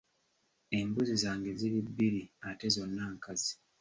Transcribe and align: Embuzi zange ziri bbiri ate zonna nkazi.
Embuzi 0.79 1.15
zange 1.23 1.49
ziri 1.59 1.79
bbiri 1.87 2.21
ate 2.49 2.67
zonna 2.75 3.03
nkazi. 3.15 3.53